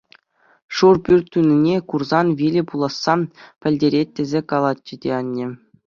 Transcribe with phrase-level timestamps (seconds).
[0.75, 3.13] Шур пӳрт тунине курсан виле пуласса
[3.61, 5.45] пӗлтерет тесе калатчӗ те анне.